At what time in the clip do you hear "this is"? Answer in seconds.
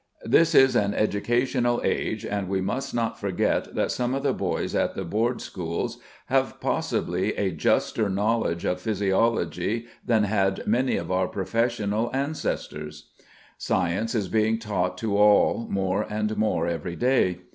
0.25-0.75